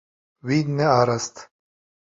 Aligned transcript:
Wî 0.47 0.57
nearast. 0.77 1.35